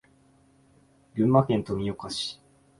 [1.13, 2.41] 群馬県富岡市